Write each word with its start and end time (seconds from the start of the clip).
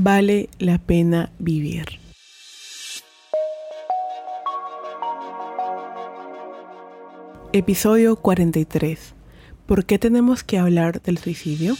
vale 0.00 0.48
la 0.60 0.78
pena 0.78 1.32
vivir. 1.40 1.86
Episodio 7.52 8.14
43. 8.14 9.14
¿Por 9.66 9.86
qué 9.86 9.98
tenemos 9.98 10.44
que 10.44 10.58
hablar 10.58 11.02
del 11.02 11.18
suicidio? 11.18 11.76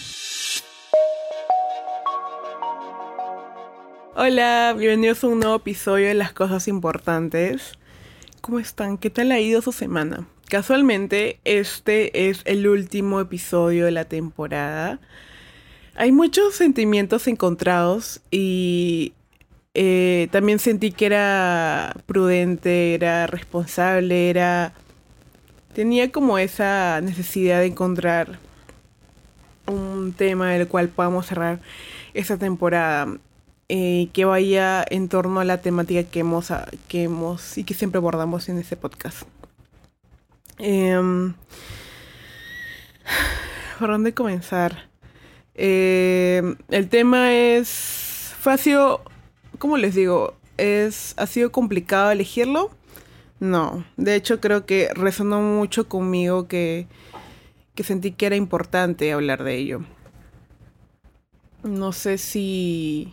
Hola, 4.16 4.75
bienvenidos 4.77 5.23
a 5.23 5.29
un 5.29 5.39
nuevo 5.39 5.55
episodio 5.55 6.09
de 6.09 6.14
Las 6.14 6.32
Cosas 6.32 6.66
Importantes. 6.66 7.79
¿Cómo 8.41 8.59
están? 8.59 8.98
¿Qué 8.98 9.11
tal 9.11 9.30
ha 9.30 9.39
ido 9.39 9.62
su 9.62 9.71
semana? 9.71 10.27
Casualmente, 10.48 11.39
este 11.45 12.29
es 12.29 12.43
el 12.46 12.66
último 12.66 13.21
episodio 13.21 13.85
de 13.85 13.93
la 13.93 14.07
temporada. 14.07 14.98
Hay 16.00 16.12
muchos 16.12 16.54
sentimientos 16.54 17.26
encontrados 17.26 18.20
y 18.30 19.14
eh, 19.74 20.29
también 20.30 20.61
sentí 20.61 20.93
que 20.93 21.06
era 21.06 21.93
prudente, 22.06 22.94
era 22.94 23.26
responsable, 23.26 24.30
era... 24.30 24.75
Tenía 25.75 26.12
como 26.12 26.39
esa 26.39 27.00
necesidad 27.00 27.58
de 27.58 27.66
encontrar 27.66 28.39
un 29.66 30.12
tema 30.12 30.53
del 30.53 30.68
cual 30.68 30.89
podamos 30.89 31.26
cerrar 31.26 31.58
esta 32.14 32.36
temporada. 32.36 33.19
Eh, 33.69 34.08
que 34.12 34.25
vaya 34.25 34.84
en 34.89 35.08
torno 35.08 35.41
a 35.41 35.44
la 35.44 35.61
temática 35.61 36.05
que 36.08 36.20
hemos, 36.20 36.53
que 36.86 37.03
hemos 37.03 37.58
y 37.58 37.64
que 37.64 37.75
siempre 37.75 37.98
abordamos 37.98 38.48
en 38.48 38.58
este 38.58 38.77
podcast. 38.77 39.22
Em, 40.58 41.34
¿Por 43.80 43.89
dónde 43.89 44.14
comenzar? 44.14 44.89
Em, 45.61 46.56
el 46.70 46.89
tema 46.89 47.34
es. 47.34 48.33
Fue, 48.41 48.53
ha 48.53 48.58
sido. 48.58 49.03
¿Cómo 49.58 49.77
les 49.77 49.97
digo? 49.97 50.34
Es, 50.56 51.14
¿Ha 51.17 51.27
sido 51.27 51.50
complicado 51.50 52.12
elegirlo? 52.12 52.70
No. 53.41 53.84
De 53.97 54.14
hecho, 54.14 54.41
creo 54.41 54.67
que 54.67 54.91
resonó 54.95 55.41
mucho 55.41 55.89
conmigo 55.89 56.47
que, 56.47 56.86
que 57.75 57.83
sentí 57.83 58.12
que 58.12 58.27
era 58.27 58.36
importante 58.36 59.12
hablar 59.12 59.42
de 59.42 59.56
ello. 59.56 59.81
No 61.64 61.92
sé 61.92 62.19
si 62.19 63.12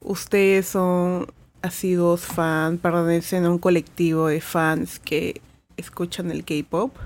ustedes 0.00 0.66
son 0.66 1.26
asiduos 1.60 2.22
fans, 2.22 2.80
pertenecen 2.80 3.44
a 3.44 3.50
un 3.50 3.58
colectivo 3.58 4.28
de 4.28 4.40
fans 4.40 4.98
que 4.98 5.42
escuchan 5.76 6.30
el 6.30 6.42
K-pop. 6.44 6.96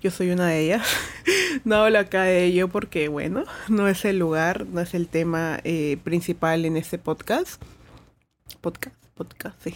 Yo 0.00 0.10
soy 0.10 0.30
una 0.30 0.48
de 0.48 0.60
ellas. 0.60 0.86
no 1.64 1.76
hablo 1.76 1.98
acá 1.98 2.22
de 2.22 2.44
ello 2.44 2.68
porque, 2.68 3.08
bueno, 3.08 3.44
no 3.68 3.88
es 3.88 4.04
el 4.04 4.18
lugar, 4.18 4.66
no 4.66 4.80
es 4.80 4.94
el 4.94 5.08
tema 5.08 5.60
eh, 5.64 5.98
principal 6.04 6.64
en 6.64 6.76
este 6.76 6.98
podcast. 6.98 7.62
Podcast, 8.60 8.96
podcast, 9.14 9.56
sí. 9.62 9.74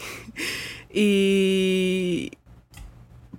y 0.93 2.33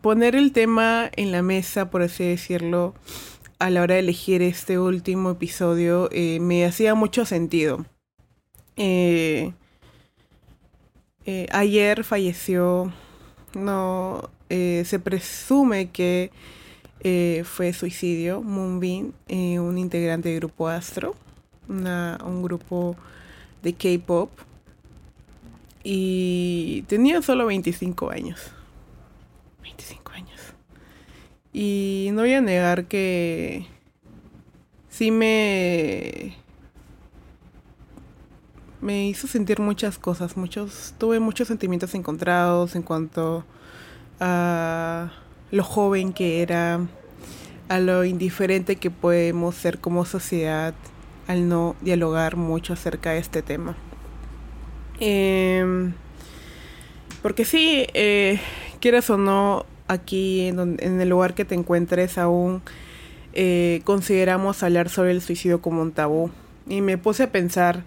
poner 0.01 0.35
el 0.35 0.51
tema 0.51 1.09
en 1.15 1.31
la 1.31 1.41
mesa, 1.41 1.89
por 1.89 2.01
así 2.01 2.23
decirlo, 2.23 2.93
a 3.59 3.69
la 3.69 3.81
hora 3.81 3.95
de 3.95 4.01
elegir 4.01 4.41
este 4.41 4.79
último 4.79 5.31
episodio, 5.31 6.09
eh, 6.11 6.39
me 6.39 6.65
hacía 6.65 6.95
mucho 6.95 7.25
sentido 7.25 7.85
eh, 11.27 11.47
ayer 11.51 12.03
falleció, 12.03 12.93
no, 13.53 14.29
eh, 14.49 14.83
se 14.85 14.99
presume 14.99 15.89
que 15.89 16.31
fue 17.45 17.71
suicidio, 17.71 18.41
Moonbin, 18.41 19.13
un 19.29 19.77
integrante 19.77 20.27
del 20.27 20.39
grupo 20.39 20.67
Astro, 20.67 21.15
un 21.69 22.43
grupo 22.43 22.97
de 23.63 23.73
K-Pop, 23.73 24.29
y 25.89 26.81
tenía 26.87 27.21
solo 27.21 27.45
25 27.45 28.09
años. 28.09 28.51
25 29.61 30.11
años. 30.11 30.41
Y 31.53 32.09
no 32.11 32.23
voy 32.23 32.33
a 32.33 32.41
negar 32.41 32.87
que 32.87 33.65
sí 34.89 35.11
me 35.11 36.35
me 38.81 39.07
hizo 39.07 39.27
sentir 39.27 39.61
muchas 39.61 39.97
cosas, 39.97 40.35
muchos, 40.35 40.93
tuve 40.97 41.21
muchos 41.21 41.47
sentimientos 41.47 41.95
encontrados 41.95 42.75
en 42.75 42.83
cuanto 42.83 43.45
a 44.19 45.11
lo 45.51 45.63
joven 45.63 46.13
que 46.13 46.41
era, 46.41 46.79
a 47.69 47.79
lo 47.79 48.03
indiferente 48.03 48.75
que 48.75 48.91
podemos 48.91 49.55
ser 49.55 49.79
como 49.79 50.05
sociedad 50.05 50.73
al 51.27 51.49
no 51.49 51.75
dialogar 51.81 52.35
mucho 52.35 52.73
acerca 52.73 53.11
de 53.11 53.19
este 53.19 53.41
tema. 53.41 53.75
Em, 54.99 55.93
porque 57.21 57.45
sí, 57.45 57.87
eh, 57.93 58.39
quieras 58.79 59.09
o 59.09 59.17
no, 59.17 59.65
aquí 59.87 60.47
en, 60.47 61.01
el 61.01 61.09
lugar 61.09 61.33
que 61.33 61.45
te 61.45 61.55
encuentres 61.55 62.17
aún 62.17 62.61
eh, 63.33 63.81
consideramos 63.83 64.63
hablar 64.63 64.89
sobre 64.89 65.11
el 65.11 65.21
suicidio 65.21 65.61
como 65.61 65.81
un 65.81 65.91
tabú. 65.91 66.31
Y 66.67 66.81
me 66.81 66.97
puse 66.97 67.23
a 67.23 67.31
pensar, 67.31 67.83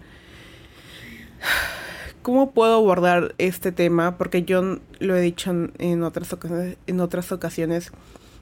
¿Cómo 2.22 2.50
puedo 2.50 2.74
abordar 2.74 3.34
este 3.38 3.72
tema? 3.72 4.18
Porque 4.18 4.42
yo 4.42 4.78
lo 4.98 5.16
he 5.16 5.20
dicho 5.22 5.50
en 5.78 6.02
otras, 6.02 6.34
ocasiones, 6.34 6.76
en 6.86 7.00
otras 7.00 7.32
ocasiones. 7.32 7.92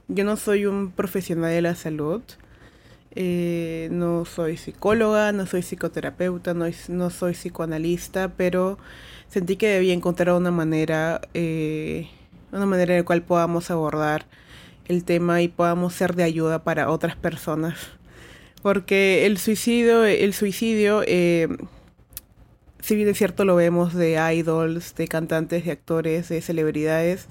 Yo 0.09 0.25
no 0.25 0.37
soy 0.37 0.67
un 0.67 0.91
profesional 0.91 1.53
de 1.53 1.63
la 1.63 1.77
salud. 1.77 2.21
Eh, 3.15 3.89
no 3.93 4.25
soy 4.25 4.57
psicóloga, 4.57 5.31
no 5.31 5.47
soy 5.47 5.63
psicoterapeuta, 5.63 6.55
no, 6.55 6.67
no, 6.89 7.11
soy 7.11 7.35
psicoanalista, 7.35 8.33
pero 8.37 8.79
sentí 9.29 9.57
que 9.57 9.69
debía 9.69 9.95
encontrar 9.95 10.35
una 10.35 10.51
manera, 10.51 11.21
eh, 11.35 12.09
una 12.51 12.67
manera 12.67 12.95
en 12.95 13.01
la 13.01 13.05
cual 13.05 13.23
podamos 13.23 13.71
abordar 13.71 14.27
el 14.89 15.05
tema 15.05 15.41
y 15.41 15.49
podamos 15.49 15.95
ser 15.95 16.17
de 16.17 16.25
ayuda 16.25 16.65
para 16.65 16.91
otras 16.91 17.15
personas. 17.15 17.79
Porque 18.61 19.25
el 19.25 19.39
suicidio, 19.39 20.05
el 20.05 20.35
suicidio 20.35 21.05
eh, 21.07 21.49
si 22.81 22.97
bien 22.97 23.09
es 23.09 23.19
cierto 23.19 23.45
lo 23.45 23.57
vemos 23.57 23.95
de 23.95 24.19
idols, 24.35 24.95
de 24.95 25.09
cantantes, 25.09 25.65
de 25.65 25.73
actores, 25.73 26.29
de 26.29 26.41
celebridades, 26.41 27.27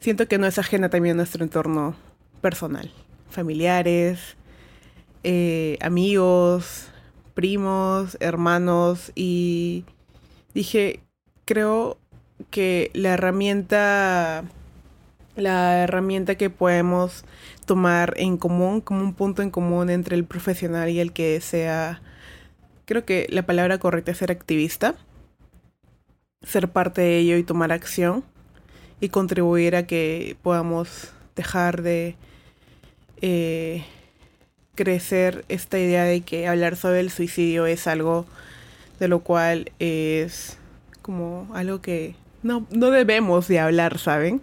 siento 0.00 0.28
que 0.28 0.38
no 0.38 0.46
es 0.46 0.58
ajena 0.58 0.88
también 0.88 1.14
a 1.14 1.18
nuestro 1.18 1.44
entorno 1.44 1.94
personal, 2.40 2.90
familiares, 3.30 4.36
eh, 5.24 5.78
amigos, 5.80 6.88
primos, 7.34 8.16
hermanos. 8.20 9.12
Y 9.14 9.84
dije, 10.54 11.00
creo 11.44 11.98
que 12.50 12.90
la 12.94 13.14
herramienta 13.14 14.44
la 15.36 15.84
herramienta 15.84 16.34
que 16.34 16.50
podemos 16.50 17.24
tomar 17.64 18.14
en 18.16 18.36
común 18.36 18.80
como 18.80 19.02
un 19.02 19.14
punto 19.14 19.42
en 19.42 19.50
común 19.50 19.88
entre 19.88 20.16
el 20.16 20.24
profesional 20.24 20.88
y 20.90 21.00
el 21.00 21.12
que 21.12 21.40
sea 21.40 22.02
creo 22.88 23.04
que 23.04 23.26
la 23.28 23.42
palabra 23.42 23.76
correcta 23.76 24.12
es 24.12 24.18
ser 24.18 24.32
activista, 24.32 24.94
ser 26.42 26.68
parte 26.70 27.02
de 27.02 27.18
ello 27.18 27.36
y 27.36 27.42
tomar 27.42 27.70
acción 27.70 28.24
y 28.98 29.10
contribuir 29.10 29.76
a 29.76 29.86
que 29.86 30.38
podamos 30.42 31.12
dejar 31.36 31.82
de 31.82 32.16
eh, 33.20 33.84
crecer 34.74 35.44
esta 35.50 35.78
idea 35.78 36.04
de 36.04 36.22
que 36.22 36.48
hablar 36.48 36.76
sobre 36.76 37.00
el 37.00 37.10
suicidio 37.10 37.66
es 37.66 37.86
algo 37.86 38.24
de 38.98 39.08
lo 39.08 39.20
cual 39.20 39.70
es 39.78 40.56
como 41.02 41.46
algo 41.52 41.82
que 41.82 42.14
no, 42.42 42.66
no 42.70 42.90
debemos 42.90 43.48
de 43.48 43.60
hablar, 43.60 43.98
¿saben? 43.98 44.40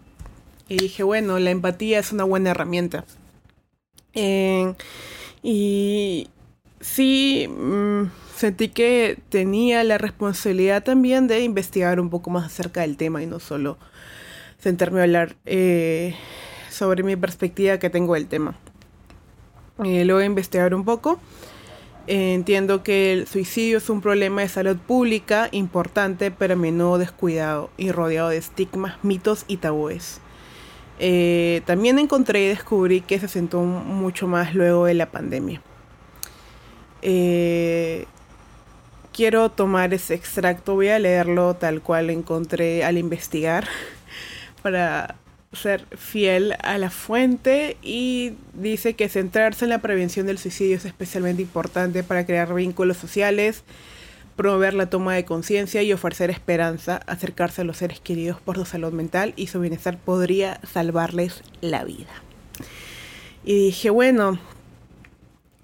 Y 0.70 0.78
dije, 0.78 1.02
bueno, 1.02 1.40
la 1.40 1.50
empatía 1.50 1.98
es 1.98 2.12
una 2.12 2.26
buena 2.26 2.52
herramienta. 2.52 3.06
y 5.42 6.28
sí, 6.85 7.47
mm, 7.47 8.12
sentí 8.35 8.69
que 8.69 9.18
tenía 9.29 9.84
la 9.84 9.97
responsabilidad 9.97 10.84
también 10.84 11.28
de 11.28 11.41
investigar 11.41 11.99
un 11.99 12.09
poco 12.09 12.29
más 12.29 12.46
acerca 12.46 12.82
del 12.82 12.96
tema 12.96 13.23
y 13.23 13.26
no 13.26 13.40
solo 13.40 13.78
sentarme 14.59 14.99
a 14.99 15.03
hablar 15.03 15.35
eh, 15.46 16.16
sobre 16.70 17.03
mi 17.03 17.16
perspectiva 17.16 17.79
que 17.79 17.90
tengo 17.90 18.14
del 18.14 18.28
tema. 18.28 18.55
Eh, 19.84 20.05
luego 20.05 20.20
de 20.20 20.26
investigar 20.26 20.73
un 20.73 20.85
poco, 20.85 21.20
eh, 22.08 22.34
entiendo 22.34 22.84
que 22.84 23.14
el 23.14 23.28
suicidio 23.28 23.79
es 23.79 23.90
un 23.90 24.02
problema 24.02 24.41
de 24.41 24.49
salud 24.49 24.78
pública 24.78 25.49
importante, 25.52 26.31
pero 26.31 26.53
a 26.53 26.58
menudo 26.58 26.97
descuidado 26.97 27.72
y 27.78 27.91
rodeado 27.91 28.29
de 28.29 28.38
estigmas, 28.38 29.03
mitos 29.03 29.43
y 29.47 29.58
tabúes. 29.58 30.22
también 31.66 31.99
encontré 31.99 32.46
y 32.46 32.47
descubrí 32.47 33.02
que 33.02 33.20
se 33.20 33.28
sentó 33.28 33.61
mucho 33.61 34.28
más 34.28 34.55
luego 34.55 34.85
de 34.85 34.93
la 34.93 35.11
pandemia. 35.11 35.61
Eh, 37.07 38.07
quiero 39.13 39.52
tomar 39.52 39.93
ese 39.93 40.16
extracto, 40.16 40.73
voy 40.73 40.87
a 40.87 40.97
leerlo 40.97 41.53
tal 41.53 41.84
cual 41.84 42.09
encontré 42.09 42.84
al 42.84 42.97
investigar 42.97 43.67
para 44.63 45.13
ser 45.53 45.85
fiel 45.96 46.55
a 46.63 46.79
la 46.79 46.90
fuente 46.90 47.78
y 47.84 48.34
dice 48.55 48.96
que 48.96 49.07
centrarse 49.07 49.66
en 49.66 49.69
la 49.69 49.84
prevención 49.84 50.25
del 50.25 50.40
suicidio 50.40 50.78
es 50.78 50.85
especialmente 50.85 51.43
importante 51.43 52.02
para 52.02 52.25
crear 52.25 52.52
vínculos 52.55 52.97
sociales, 52.97 53.63
promover 54.35 54.73
la 54.73 54.90
toma 54.90 55.13
de 55.13 55.25
conciencia 55.25 55.84
y 55.84 55.93
ofrecer 55.93 56.31
esperanza, 56.31 57.02
acercarse 57.05 57.61
a 57.61 57.66
los 57.66 57.78
seres 57.78 57.99
queridos 57.99 58.41
por 58.41 58.55
su 58.55 58.66
salud 58.66 58.93
mental 58.93 59.34
y 59.35 59.46
su 59.46 59.59
bienestar 59.59 59.99
podría 59.99 60.59
salvarles 60.63 61.43
la 61.61 61.84
vida. 61.84 62.23
Y 63.43 63.66
dije, 63.66 63.91
bueno, 63.91 64.40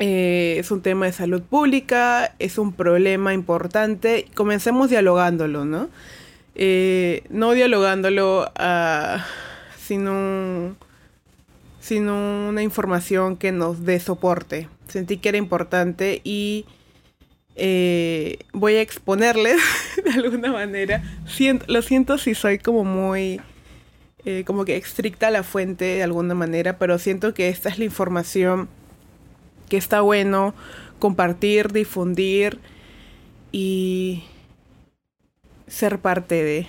eh, 0.03 0.57
es 0.57 0.71
un 0.71 0.81
tema 0.81 1.05
de 1.05 1.11
salud 1.11 1.43
pública, 1.43 2.33
es 2.39 2.57
un 2.57 2.73
problema 2.73 3.35
importante, 3.35 4.25
comencemos 4.33 4.89
dialogándolo, 4.89 5.63
¿no? 5.63 5.89
Eh, 6.55 7.23
no 7.29 7.51
dialogándolo 7.51 8.51
a 8.55 9.23
sino, 9.77 10.75
sino 11.79 12.49
una 12.49 12.63
información 12.63 13.37
que 13.37 13.51
nos 13.51 13.85
dé 13.85 13.99
soporte. 13.99 14.69
Sentí 14.87 15.17
que 15.17 15.29
era 15.29 15.37
importante 15.37 16.21
y 16.23 16.65
eh, 17.55 18.39
voy 18.53 18.77
a 18.77 18.81
exponerles 18.81 19.61
de 20.03 20.13
alguna 20.13 20.51
manera. 20.51 21.03
lo 21.67 21.81
siento 21.83 22.17
si 22.17 22.33
soy 22.33 22.57
como 22.57 22.83
muy, 22.83 23.39
como 24.47 24.65
que 24.65 24.77
estricta 24.77 25.27
a 25.27 25.31
la 25.31 25.43
fuente 25.43 25.85
de 25.85 26.01
alguna 26.03 26.33
manera, 26.33 26.79
pero 26.79 26.97
siento 26.97 27.35
que 27.35 27.49
esta 27.49 27.69
es 27.69 27.77
la 27.77 27.85
información 27.85 28.67
que 29.71 29.77
está 29.77 30.01
bueno 30.01 30.53
compartir, 30.99 31.71
difundir 31.71 32.59
y 33.53 34.25
ser 35.65 35.99
parte 35.99 36.43
de 36.43 36.67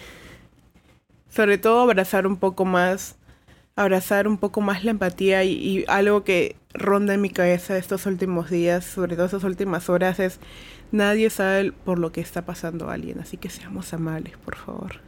sobre 1.28 1.58
todo 1.58 1.80
abrazar 1.80 2.28
un 2.28 2.36
poco 2.36 2.64
más, 2.64 3.16
abrazar 3.74 4.28
un 4.28 4.38
poco 4.38 4.60
más 4.60 4.84
la 4.84 4.92
empatía 4.92 5.42
y, 5.42 5.84
algo 5.88 6.22
que 6.22 6.54
ronda 6.74 7.14
en 7.14 7.22
mi 7.22 7.30
cabeza 7.30 7.76
estos 7.76 8.06
últimos 8.06 8.50
días, 8.50 8.84
sobre 8.84 9.16
todo 9.16 9.26
estas 9.26 9.42
últimas 9.42 9.88
horas, 9.88 10.20
es 10.20 10.38
nadie 10.92 11.28
sabe 11.28 11.72
por 11.72 11.98
lo 11.98 12.12
que 12.12 12.20
está 12.20 12.42
pasando 12.42 12.88
a 12.88 12.94
alguien, 12.94 13.18
así 13.18 13.36
que 13.36 13.50
seamos 13.50 13.92
amables, 13.92 14.36
por 14.44 14.54
favor. 14.54 15.00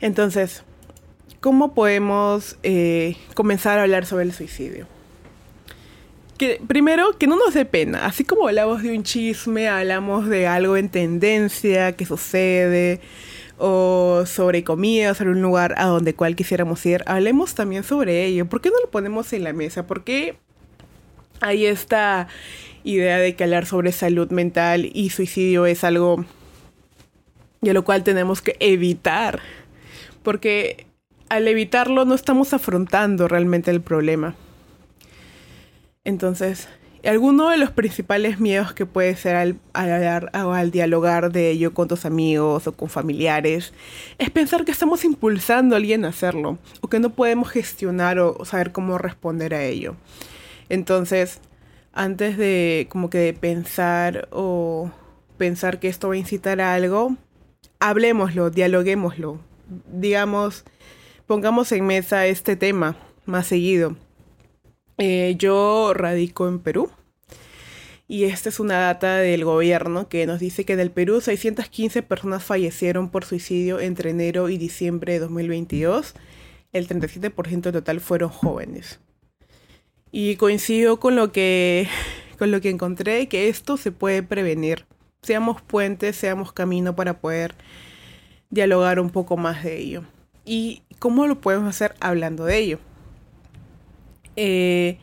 Entonces, 0.00 0.64
¿cómo 1.40 1.74
podemos 1.74 2.56
eh, 2.62 3.18
comenzar 3.34 3.78
a 3.78 3.82
hablar 3.82 4.06
sobre 4.06 4.24
el 4.24 4.32
suicidio? 4.32 4.86
Que, 6.40 6.58
primero, 6.66 7.18
que 7.18 7.26
no 7.26 7.36
nos 7.36 7.52
dé 7.52 7.66
pena. 7.66 8.06
Así 8.06 8.24
como 8.24 8.48
hablamos 8.48 8.82
de 8.82 8.96
un 8.96 9.02
chisme, 9.02 9.68
hablamos 9.68 10.26
de 10.26 10.46
algo 10.46 10.78
en 10.78 10.88
tendencia 10.88 11.92
que 11.92 12.06
sucede, 12.06 13.02
o 13.58 14.22
sobre 14.24 14.64
comida, 14.64 15.12
sobre 15.12 15.32
un 15.32 15.42
lugar 15.42 15.74
a 15.76 15.84
donde 15.84 16.14
cual 16.14 16.36
quisiéramos 16.36 16.86
ir, 16.86 17.02
hablemos 17.04 17.54
también 17.54 17.84
sobre 17.84 18.24
ello. 18.24 18.46
¿Por 18.46 18.62
qué 18.62 18.70
no 18.70 18.76
lo 18.82 18.90
ponemos 18.90 19.34
en 19.34 19.44
la 19.44 19.52
mesa? 19.52 19.86
¿Por 19.86 20.02
qué 20.02 20.38
hay 21.42 21.66
esta 21.66 22.28
idea 22.84 23.18
de 23.18 23.36
que 23.36 23.44
hablar 23.44 23.66
sobre 23.66 23.92
salud 23.92 24.30
mental 24.30 24.90
y 24.94 25.10
suicidio 25.10 25.66
es 25.66 25.84
algo 25.84 26.24
de 27.60 27.74
lo 27.74 27.84
cual 27.84 28.02
tenemos 28.02 28.40
que 28.40 28.56
evitar? 28.60 29.40
Porque 30.22 30.86
al 31.28 31.46
evitarlo 31.48 32.06
no 32.06 32.14
estamos 32.14 32.54
afrontando 32.54 33.28
realmente 33.28 33.70
el 33.70 33.82
problema. 33.82 34.34
Entonces, 36.04 36.66
alguno 37.04 37.50
de 37.50 37.58
los 37.58 37.72
principales 37.72 38.40
miedos 38.40 38.72
que 38.72 38.86
puede 38.86 39.14
ser 39.16 39.36
al, 39.36 39.58
hablar 39.74 40.30
o 40.34 40.52
al 40.52 40.70
dialogar 40.70 41.30
de 41.30 41.50
ello 41.50 41.74
con 41.74 41.88
tus 41.88 42.06
amigos 42.06 42.66
o 42.66 42.72
con 42.72 42.88
familiares 42.88 43.74
es 44.16 44.30
pensar 44.30 44.64
que 44.64 44.72
estamos 44.72 45.04
impulsando 45.04 45.74
a 45.74 45.78
alguien 45.78 46.06
a 46.06 46.08
hacerlo 46.08 46.58
o 46.80 46.88
que 46.88 47.00
no 47.00 47.10
podemos 47.10 47.50
gestionar 47.50 48.18
o 48.18 48.44
saber 48.46 48.72
cómo 48.72 48.96
responder 48.96 49.52
a 49.52 49.62
ello. 49.62 49.94
Entonces, 50.70 51.40
antes 51.92 52.38
de 52.38 52.86
como 52.90 53.10
que 53.10 53.18
de 53.18 53.34
pensar 53.34 54.28
o 54.30 54.90
pensar 55.36 55.80
que 55.80 55.88
esto 55.88 56.08
va 56.08 56.14
a 56.14 56.18
incitar 56.18 56.62
a 56.62 56.72
algo, 56.72 57.16
hablemoslo, 57.78 58.48
dialoguémoslo. 58.48 59.38
Digamos, 59.92 60.64
pongamos 61.26 61.72
en 61.72 61.86
mesa 61.86 62.26
este 62.26 62.56
tema 62.56 62.96
más 63.26 63.46
seguido 63.46 63.96
eh, 65.00 65.34
yo 65.38 65.94
radico 65.94 66.46
en 66.46 66.58
Perú. 66.58 66.90
Y 68.06 68.24
esta 68.24 68.50
es 68.50 68.60
una 68.60 68.80
data 68.80 69.16
del 69.16 69.44
gobierno 69.44 70.08
que 70.08 70.26
nos 70.26 70.40
dice 70.40 70.64
que 70.64 70.74
en 70.74 70.80
el 70.80 70.90
Perú 70.90 71.20
615 71.20 72.02
personas 72.02 72.44
fallecieron 72.44 73.08
por 73.08 73.24
suicidio 73.24 73.80
entre 73.80 74.10
enero 74.10 74.50
y 74.50 74.58
diciembre 74.58 75.14
de 75.14 75.20
2022. 75.20 76.14
El 76.72 76.86
37% 76.86 77.72
total 77.72 78.00
fueron 78.00 78.28
jóvenes. 78.28 79.00
Y 80.12 80.36
coincido 80.36 81.00
con 81.00 81.16
lo 81.16 81.32
que 81.32 81.88
con 82.38 82.50
lo 82.50 82.60
que 82.60 82.68
encontré 82.68 83.26
que 83.28 83.48
esto 83.48 83.78
se 83.78 83.92
puede 83.92 84.22
prevenir. 84.22 84.84
Seamos 85.22 85.62
puentes, 85.62 86.16
seamos 86.16 86.52
camino 86.52 86.94
para 86.94 87.20
poder 87.20 87.54
dialogar 88.50 89.00
un 89.00 89.08
poco 89.10 89.38
más 89.38 89.64
de 89.64 89.78
ello. 89.78 90.02
¿Y 90.44 90.82
cómo 90.98 91.26
lo 91.26 91.40
podemos 91.40 91.68
hacer 91.68 91.94
hablando 92.00 92.44
de 92.44 92.58
ello? 92.58 92.78
Eh, 94.36 94.98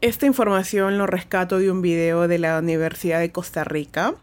esta 0.00 0.26
información 0.26 0.96
lo 0.96 1.06
rescato 1.06 1.58
de 1.58 1.70
un 1.70 1.82
video 1.82 2.26
de 2.26 2.38
la 2.38 2.58
Universidad 2.58 3.20
de 3.20 3.32
Costa 3.32 3.64
Rica, 3.64 4.14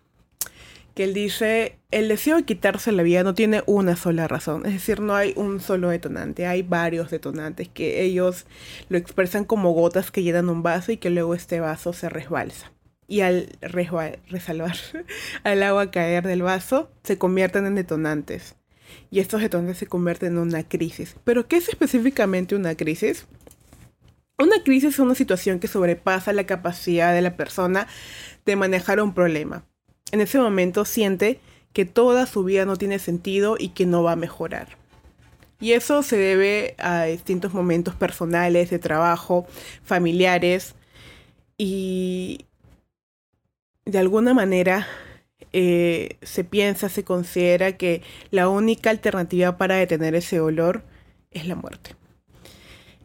que 0.95 1.03
él 1.03 1.13
dice, 1.13 1.77
el 1.91 2.07
deseo 2.07 2.38
de 2.38 2.44
quitarse 2.44 2.91
la 2.91 3.03
vida 3.03 3.21
no 3.21 3.35
tiene 3.35 3.62
una 3.68 3.95
sola 3.95 4.27
razón, 4.27 4.65
es 4.65 4.74
decir, 4.74 5.00
no 5.00 5.15
hay 5.15 5.33
un 5.35 5.59
solo 5.59 5.89
detonante, 5.89 6.47
hay 6.47 6.63
varios 6.63 7.12
detonantes 7.12 7.69
que 7.69 8.01
ellos 8.01 8.47
lo 8.89 8.97
expresan 8.97 9.45
como 9.45 9.74
gotas 9.74 10.09
que 10.09 10.23
llenan 10.23 10.50
un 10.50 10.63
vaso 10.63 10.91
y 10.91 10.97
que 10.97 11.12
luego 11.12 11.35
este 11.35 11.59
vaso 11.59 11.94
se 11.94 12.09
resbalsa. 12.09 12.71
Y 13.07 13.21
al 13.21 13.50
resalvar, 13.62 14.75
al 15.44 15.62
agua 15.62 15.91
caer 15.91 16.25
del 16.25 16.41
vaso, 16.41 16.89
se 17.03 17.19
convierten 17.19 17.68
en 17.68 17.75
detonantes. 17.75 18.56
Y 19.12 19.19
estos 19.19 19.41
detonantes 19.41 19.77
se 19.77 19.85
convierten 19.85 20.33
en 20.33 20.39
una 20.39 20.68
crisis. 20.68 21.15
¿Pero 21.23 21.47
qué 21.47 21.57
es 21.57 21.69
específicamente 21.69 22.56
una 22.56 22.75
crisis? 22.75 23.27
Una 24.39 24.62
crisis 24.63 24.94
es 24.94 25.00
una 25.00 25.16
situación 25.16 25.60
que 25.60 25.68
sobrepasa 25.68 26.31
la 26.31 26.45
capacidad 26.45 27.12
de 27.13 27.22
la 27.24 27.36
persona 27.36 27.88
de 28.45 28.56
manejar 28.56 29.01
un 29.01 29.16
problema. 29.16 29.66
En 30.12 30.22
ese 30.22 30.38
momento 30.38 30.86
siente 30.86 31.39
que 31.74 31.86
toda 31.86 32.28
su 32.28 32.44
vida 32.44 32.66
no 32.66 32.75
tiene 32.75 33.00
sentido 33.00 33.56
y 33.60 33.69
que 33.69 33.88
no 33.88 34.04
va 34.04 34.12
a 34.12 34.16
mejorar. 34.16 34.78
Y 35.60 35.72
eso 35.72 36.04
se 36.04 36.18
debe 36.18 36.75
a 36.78 37.06
distintos 37.06 37.54
momentos 37.54 37.95
personales, 37.95 38.69
de 38.69 38.78
trabajo, 38.78 39.48
familiares 39.84 40.75
y 41.57 42.45
de 43.86 43.98
alguna 43.98 44.36
manera 44.36 44.88
eh, 45.51 46.18
se 46.22 46.44
piensa, 46.44 46.90
se 46.90 47.04
considera 47.04 47.76
que 47.76 48.04
la 48.30 48.50
única 48.50 48.92
alternativa 48.92 49.57
para 49.57 49.78
detener 49.78 50.14
ese 50.14 50.38
dolor 50.38 50.83
es 51.31 51.47
la 51.47 51.56
muerte. 51.56 51.95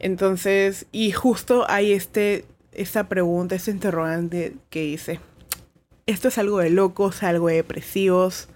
Entonces, 0.02 0.87
y 0.90 1.12
justo 1.12 1.64
hay 1.71 1.92
este, 1.92 2.44
esta 2.73 3.09
pregunta, 3.09 3.54
este 3.54 3.71
interrogante 3.71 4.54
que 4.68 4.82
dice, 4.82 5.21
¿esto 6.06 6.28
es 6.28 6.38
algo 6.38 6.59
de 6.59 6.71
locos, 6.71 7.23
algo 7.23 7.47
de 7.49 7.54
depresivos? 7.54 8.49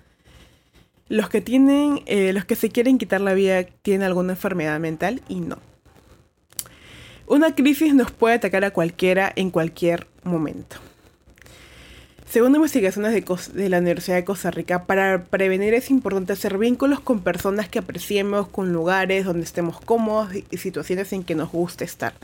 Los 1.08 1.28
que 1.28 1.40
tienen, 1.40 2.02
eh, 2.06 2.32
los 2.32 2.44
que 2.44 2.56
se 2.56 2.70
quieren 2.70 2.98
quitar 2.98 3.20
la 3.20 3.32
vida 3.32 3.62
tienen 3.82 4.02
alguna 4.02 4.32
enfermedad 4.32 4.80
mental 4.80 5.22
y 5.28 5.36
no. 5.36 5.58
Una 7.28 7.54
crisis 7.54 7.94
nos 7.94 8.10
puede 8.10 8.34
atacar 8.34 8.64
a 8.64 8.72
cualquiera 8.72 9.32
en 9.36 9.50
cualquier 9.50 10.08
momento. 10.24 10.76
Según 12.28 12.54
investigaciones 12.56 13.12
de, 13.54 13.68
la 13.68 13.78
Universidad 13.78 14.16
de 14.16 14.24
Costa 14.24 14.50
Rica, 14.50 14.84
para 14.84 15.24
prevenir 15.24 15.74
es 15.74 15.90
importante 15.90 16.32
hacer 16.32 16.58
vínculos 16.58 16.98
con 16.98 17.20
personas 17.20 17.68
que 17.68 17.78
apreciemos, 17.78 18.48
con 18.48 18.72
lugares 18.72 19.24
donde 19.24 19.44
estemos 19.44 19.80
cómodos 19.80 20.30
y 20.34 20.56
situaciones 20.56 21.12
en 21.12 21.22
que 21.22 21.36
nos 21.36 21.52
guste 21.52 21.84
estar. 21.84 22.14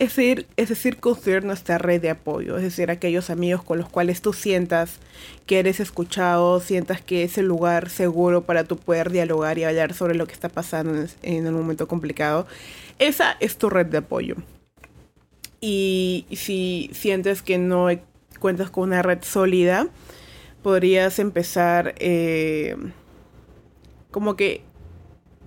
Es 0.00 0.14
decir, 0.14 0.46
es 0.56 0.68
decir, 0.68 0.98
construir 0.98 1.44
nuestra 1.44 1.78
red 1.78 2.00
de 2.00 2.10
apoyo, 2.10 2.56
es 2.56 2.62
decir, 2.62 2.90
aquellos 2.90 3.30
amigos 3.30 3.62
con 3.62 3.78
los 3.78 3.88
cuales 3.88 4.22
tú 4.22 4.32
sientas 4.32 4.98
que 5.46 5.58
eres 5.58 5.80
escuchado, 5.80 6.60
sientas 6.60 7.00
que 7.00 7.22
es 7.22 7.38
el 7.38 7.46
lugar 7.46 7.90
seguro 7.90 8.44
para 8.44 8.64
tú 8.64 8.76
poder 8.76 9.10
dialogar 9.10 9.58
y 9.58 9.64
hablar 9.64 9.94
sobre 9.94 10.14
lo 10.14 10.26
que 10.26 10.34
está 10.34 10.48
pasando 10.48 11.04
en 11.22 11.46
un 11.46 11.54
momento 11.54 11.88
complicado. 11.88 12.46
Esa 12.98 13.36
es 13.40 13.56
tu 13.56 13.70
red 13.70 13.86
de 13.86 13.98
apoyo. 13.98 14.36
Y 15.60 16.26
si 16.30 16.90
sientes 16.92 17.42
que 17.42 17.58
no 17.58 17.88
cuentas 18.38 18.70
con 18.70 18.84
una 18.84 19.02
red 19.02 19.18
sólida, 19.22 19.88
podrías 20.62 21.18
empezar 21.18 21.94
eh, 21.98 22.76
como 24.10 24.36
que 24.36 24.62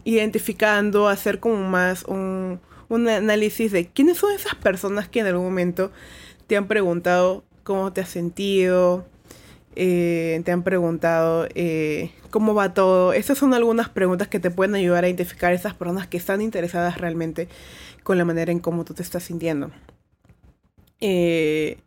identificando, 0.03 1.07
hacer 1.07 1.39
como 1.39 1.57
más 1.69 2.03
un, 2.03 2.59
un 2.89 3.07
análisis 3.07 3.71
de 3.71 3.87
quiénes 3.87 4.17
son 4.17 4.33
esas 4.33 4.55
personas 4.55 5.07
que 5.07 5.19
en 5.19 5.27
algún 5.27 5.45
momento 5.45 5.91
te 6.47 6.57
han 6.57 6.67
preguntado 6.67 7.43
cómo 7.63 7.93
te 7.93 8.01
has 8.01 8.09
sentido, 8.09 9.05
eh, 9.75 10.41
te 10.43 10.51
han 10.51 10.63
preguntado 10.63 11.47
eh, 11.55 12.11
cómo 12.29 12.53
va 12.53 12.73
todo. 12.73 13.13
Estas 13.13 13.37
son 13.37 13.53
algunas 13.53 13.89
preguntas 13.89 14.27
que 14.27 14.39
te 14.39 14.51
pueden 14.51 14.75
ayudar 14.75 15.03
a 15.03 15.07
identificar 15.07 15.53
esas 15.53 15.73
personas 15.73 16.07
que 16.07 16.17
están 16.17 16.41
interesadas 16.41 16.97
realmente 16.97 17.47
con 18.03 18.17
la 18.17 18.25
manera 18.25 18.51
en 18.51 18.59
cómo 18.59 18.83
tú 18.83 18.93
te 18.93 19.03
estás 19.03 19.23
sintiendo. 19.23 19.71
Eh, 20.99 21.77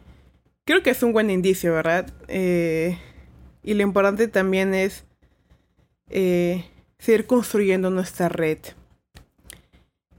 creo 0.65 0.83
que 0.83 0.91
es 0.91 1.03
un 1.03 1.13
buen 1.13 1.31
indicio, 1.31 1.73
¿verdad? 1.73 2.13
y 2.29 3.73
lo 3.73 3.83
importante 3.83 4.29
también 4.29 4.75
es 4.75 5.05
seguir 6.99 7.27
construyendo 7.27 7.91
nuestra 7.91 8.29
red. 8.29 8.59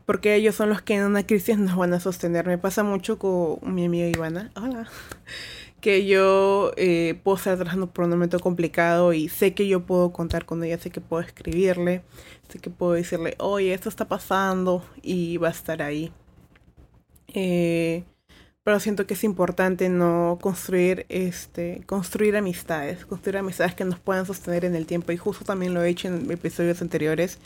Porque 0.05 0.35
ellos 0.35 0.55
son 0.55 0.69
los 0.69 0.83
que 0.83 0.95
en 0.95 1.03
una 1.03 1.25
crisis 1.25 1.57
nos 1.57 1.75
van 1.75 1.93
a 1.93 1.99
sostener. 1.99 2.45
Me 2.45 2.59
pasa 2.59 2.83
mucho 2.83 3.17
con 3.17 3.73
mi 3.73 3.85
amiga 3.85 4.07
Ivana. 4.07 4.51
Hola 4.55 4.87
que 5.85 6.07
yo 6.07 6.71
eh, 6.77 7.19
puedo 7.23 7.37
estar 7.37 7.57
trabajando 7.57 7.85
por 7.85 8.05
un 8.05 8.09
momento 8.09 8.39
complicado 8.39 9.13
y 9.13 9.29
sé 9.29 9.53
que 9.53 9.67
yo 9.67 9.85
puedo 9.85 10.11
contar 10.11 10.45
con 10.45 10.63
ella, 10.63 10.79
sé 10.79 10.89
que 10.89 10.99
puedo 10.99 11.21
escribirle, 11.21 12.01
sé 12.49 12.57
que 12.57 12.71
puedo 12.71 12.93
decirle, 12.93 13.35
oye, 13.37 13.71
esto 13.71 13.89
está 13.89 14.07
pasando 14.07 14.83
y 15.03 15.37
va 15.37 15.49
a 15.49 15.51
estar 15.51 15.83
ahí. 15.83 16.11
Eh, 17.35 18.03
pero 18.65 18.79
siento 18.79 19.05
que 19.05 19.13
es 19.13 19.23
importante 19.23 19.89
no 19.89 20.39
construir, 20.41 21.05
este, 21.09 21.83
construir 21.85 22.35
amistades, 22.35 23.05
construir 23.05 23.37
amistades 23.37 23.75
que 23.75 23.85
nos 23.85 23.99
puedan 23.99 24.25
sostener 24.25 24.65
en 24.65 24.75
el 24.75 24.87
tiempo. 24.87 25.11
Y 25.11 25.17
justo 25.17 25.45
también 25.45 25.75
lo 25.75 25.83
he 25.83 25.89
hecho 25.89 26.07
en 26.07 26.31
episodios 26.31 26.81
anteriores, 26.81 27.37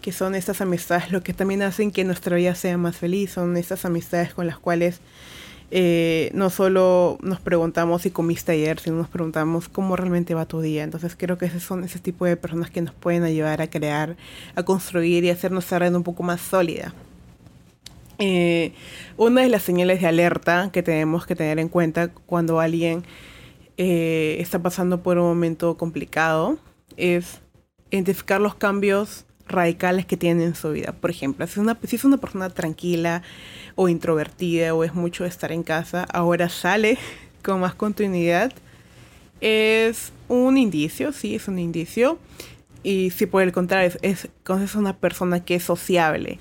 que 0.00 0.12
son 0.12 0.36
estas 0.36 0.60
amistades 0.60 1.10
lo 1.10 1.24
que 1.24 1.32
también 1.34 1.62
hacen 1.62 1.90
que 1.90 2.04
nuestra 2.04 2.36
vida 2.36 2.54
sea 2.54 2.78
más 2.78 2.96
feliz, 2.96 3.32
son 3.32 3.56
estas 3.56 3.84
amistades 3.84 4.32
con 4.32 4.46
las 4.46 4.56
cuales 4.56 5.00
eh, 5.72 6.30
no 6.34 6.50
solo 6.50 7.18
nos 7.20 7.40
preguntamos 7.40 8.02
si 8.02 8.12
comiste 8.12 8.52
ayer, 8.52 8.78
sino 8.78 8.94
nos 8.94 9.08
preguntamos 9.08 9.68
cómo 9.68 9.96
realmente 9.96 10.34
va 10.34 10.46
tu 10.46 10.60
día. 10.60 10.84
Entonces 10.84 11.16
creo 11.18 11.36
que 11.36 11.46
esos 11.46 11.64
son 11.64 11.82
ese 11.82 11.98
tipo 11.98 12.26
de 12.26 12.36
personas 12.36 12.70
que 12.70 12.80
nos 12.80 12.94
pueden 12.94 13.24
ayudar 13.24 13.60
a 13.60 13.66
crear, 13.66 14.16
a 14.54 14.62
construir 14.62 15.24
y 15.24 15.30
hacer 15.30 15.50
nuestra 15.50 15.80
red 15.80 15.96
un 15.96 16.04
poco 16.04 16.22
más 16.22 16.40
sólida. 16.40 16.94
Eh, 18.18 18.72
una 19.16 19.42
de 19.42 19.48
las 19.48 19.62
señales 19.62 20.00
de 20.00 20.06
alerta 20.06 20.70
que 20.72 20.82
tenemos 20.82 21.26
que 21.26 21.34
tener 21.34 21.58
en 21.58 21.68
cuenta 21.68 22.08
cuando 22.08 22.60
alguien 22.60 23.04
eh, 23.76 24.36
está 24.38 24.60
pasando 24.60 25.02
por 25.02 25.18
un 25.18 25.24
momento 25.24 25.76
complicado 25.76 26.58
es 26.96 27.40
identificar 27.90 28.40
los 28.40 28.54
cambios 28.54 29.24
radicales 29.46 30.06
que 30.06 30.16
tiene 30.16 30.44
en 30.44 30.54
su 30.54 30.70
vida. 30.72 30.92
Por 30.92 31.10
ejemplo, 31.10 31.46
si, 31.46 31.60
una, 31.60 31.78
si 31.86 31.96
es 31.96 32.04
una 32.04 32.18
persona 32.18 32.50
tranquila 32.50 33.22
o 33.74 33.88
introvertida 33.88 34.74
o 34.74 34.84
es 34.84 34.94
mucho 34.94 35.24
de 35.24 35.28
estar 35.28 35.52
en 35.52 35.62
casa, 35.62 36.04
ahora 36.12 36.48
sale 36.48 36.98
con 37.42 37.60
más 37.60 37.74
continuidad, 37.74 38.52
es 39.40 40.12
un 40.28 40.56
indicio, 40.56 41.12
sí, 41.12 41.34
es 41.34 41.48
un 41.48 41.58
indicio. 41.58 42.18
Y 42.82 43.10
si 43.10 43.26
por 43.26 43.42
el 43.42 43.52
contrario 43.52 43.90
es, 44.02 44.28
es, 44.28 44.74
una 44.74 44.96
persona 44.96 45.44
que 45.44 45.54
es 45.54 45.62
sociable 45.62 46.38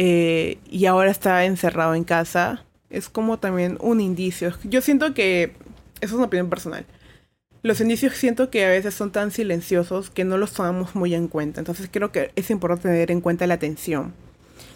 eh, 0.00 0.58
y 0.70 0.86
ahora 0.86 1.10
está 1.10 1.44
encerrado 1.44 1.96
en 1.96 2.04
casa, 2.04 2.64
es 2.88 3.08
como 3.08 3.40
también 3.40 3.76
un 3.80 4.00
indicio. 4.00 4.52
Yo 4.62 4.80
siento 4.80 5.12
que, 5.12 5.54
eso 6.00 6.06
es 6.06 6.12
una 6.12 6.26
opinión 6.26 6.48
personal, 6.48 6.86
los 7.64 7.80
indicios 7.80 8.14
siento 8.14 8.48
que 8.48 8.64
a 8.64 8.68
veces 8.68 8.94
son 8.94 9.10
tan 9.10 9.32
silenciosos 9.32 10.08
que 10.08 10.22
no 10.22 10.38
los 10.38 10.52
tomamos 10.52 10.94
muy 10.94 11.16
en 11.16 11.26
cuenta. 11.26 11.60
Entonces 11.60 11.88
creo 11.90 12.12
que 12.12 12.30
es 12.36 12.48
importante 12.50 12.90
tener 12.90 13.10
en 13.10 13.20
cuenta 13.20 13.48
la 13.48 13.54
atención. 13.54 14.14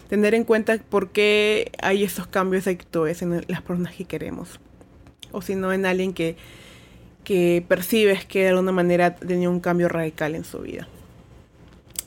Tener 0.09 0.35
en 0.35 0.43
cuenta 0.43 0.77
por 0.89 1.11
qué 1.11 1.71
hay 1.81 2.03
estos 2.03 2.27
cambios 2.27 2.65
de 2.65 2.71
actitudes 2.71 3.21
en 3.21 3.45
las 3.47 3.61
personas 3.61 3.95
que 3.95 4.03
queremos. 4.03 4.59
O 5.31 5.41
si 5.41 5.55
no 5.55 5.71
en 5.71 5.85
alguien 5.85 6.13
que, 6.13 6.35
que 7.23 7.63
percibes 7.65 8.25
que 8.25 8.41
de 8.41 8.49
alguna 8.49 8.73
manera 8.73 9.15
tenía 9.15 9.49
un 9.49 9.61
cambio 9.61 9.87
radical 9.87 10.35
en 10.35 10.43
su 10.43 10.59
vida. 10.59 10.89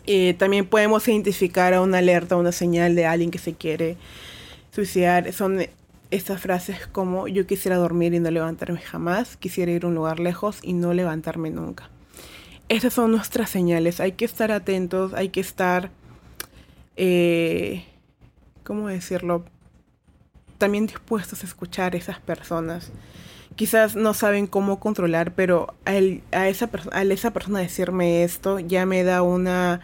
Eh, 0.06 0.34
también 0.34 0.66
podemos 0.66 1.06
identificar 1.08 1.74
a 1.74 1.80
una 1.80 1.98
alerta, 1.98 2.36
una 2.36 2.52
señal 2.52 2.94
de 2.94 3.06
alguien 3.06 3.30
que 3.30 3.38
se 3.38 3.54
quiere 3.54 3.96
suicidar. 4.72 5.32
Son 5.32 5.60
estas 6.10 6.40
frases 6.40 6.86
como 6.86 7.28
yo 7.28 7.46
quisiera 7.46 7.76
dormir 7.76 8.14
y 8.14 8.20
no 8.20 8.30
levantarme 8.30 8.80
jamás, 8.80 9.36
quisiera 9.36 9.72
ir 9.72 9.84
a 9.84 9.88
un 9.88 9.94
lugar 9.94 10.20
lejos 10.20 10.58
y 10.62 10.72
no 10.72 10.94
levantarme 10.94 11.50
nunca. 11.50 11.90
Esas 12.68 12.94
son 12.94 13.12
nuestras 13.12 13.50
señales, 13.50 14.00
hay 14.00 14.12
que 14.12 14.24
estar 14.24 14.50
atentos, 14.50 15.14
hay 15.14 15.28
que 15.28 15.40
estar, 15.40 15.90
eh, 16.96 17.84
¿cómo 18.64 18.88
decirlo? 18.88 19.44
También 20.58 20.86
dispuestos 20.86 21.42
a 21.42 21.46
escuchar 21.46 21.94
a 21.94 21.98
esas 21.98 22.18
personas. 22.18 22.90
Quizás 23.54 23.96
no 23.96 24.14
saben 24.14 24.46
cómo 24.46 24.80
controlar, 24.80 25.32
pero 25.34 25.74
a, 25.84 26.48
esa, 26.48 26.70
a 26.92 27.02
esa 27.02 27.32
persona 27.32 27.60
decirme 27.60 28.22
esto 28.22 28.58
ya 28.58 28.84
me 28.84 29.02
da 29.02 29.22
una, 29.22 29.80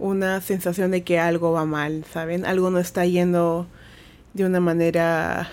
una 0.00 0.40
sensación 0.40 0.90
de 0.90 1.04
que 1.04 1.20
algo 1.20 1.52
va 1.52 1.64
mal, 1.64 2.04
¿saben? 2.12 2.44
Algo 2.44 2.70
no 2.70 2.80
está 2.80 3.04
yendo 3.04 3.68
de 4.34 4.44
una 4.44 4.58
manera 4.58 5.48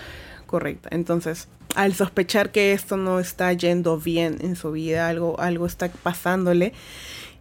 correcta. 0.48 0.90
Entonces, 0.92 1.48
al 1.76 1.94
sospechar 1.94 2.52
que 2.52 2.74
esto 2.74 2.98
no 2.98 3.20
está 3.20 3.54
yendo 3.54 4.00
bien 4.00 4.38
en 4.42 4.56
su 4.56 4.72
vida, 4.72 5.10
algo, 5.10 5.40
algo 5.40 5.68
está 5.68 5.90
pasándole 5.90 6.74